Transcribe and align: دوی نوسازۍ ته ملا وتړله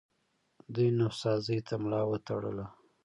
دوی 0.73 0.87
نوسازۍ 0.99 1.59
ته 1.67 1.73
ملا 1.83 2.01
وتړله 2.09 2.65